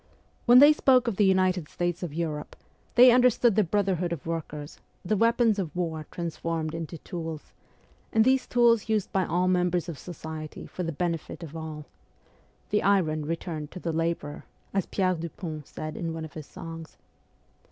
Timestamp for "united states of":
1.25-2.11